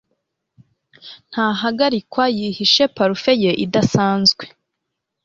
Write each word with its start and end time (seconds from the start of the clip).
Ntahagarikwa 1.29 2.23
yihishe 2.37 2.83
parufe 2.95 3.31
ye 3.43 3.51
idasanzwe 3.65 4.43